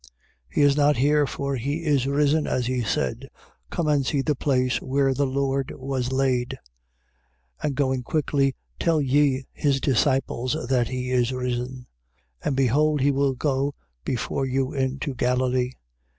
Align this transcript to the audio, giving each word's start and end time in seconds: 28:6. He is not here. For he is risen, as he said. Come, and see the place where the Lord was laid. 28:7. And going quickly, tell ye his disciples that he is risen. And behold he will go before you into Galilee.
28:6. 0.01 0.07
He 0.55 0.61
is 0.63 0.75
not 0.77 0.97
here. 0.97 1.27
For 1.27 1.55
he 1.57 1.83
is 1.85 2.07
risen, 2.07 2.47
as 2.47 2.65
he 2.65 2.81
said. 2.81 3.29
Come, 3.69 3.87
and 3.87 4.03
see 4.03 4.23
the 4.23 4.33
place 4.33 4.81
where 4.81 5.13
the 5.13 5.27
Lord 5.27 5.71
was 5.77 6.11
laid. 6.11 6.57
28:7. 7.59 7.67
And 7.67 7.75
going 7.75 8.01
quickly, 8.01 8.55
tell 8.79 8.99
ye 8.99 9.45
his 9.53 9.79
disciples 9.79 10.57
that 10.69 10.87
he 10.87 11.11
is 11.11 11.31
risen. 11.31 11.85
And 12.43 12.55
behold 12.55 13.01
he 13.01 13.11
will 13.11 13.35
go 13.35 13.75
before 14.03 14.47
you 14.47 14.73
into 14.73 15.13
Galilee. 15.13 15.73